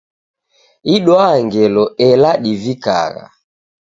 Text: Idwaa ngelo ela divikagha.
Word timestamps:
Idwaa 0.95 1.35
ngelo 1.45 1.83
ela 2.07 2.31
divikagha. 2.43 3.25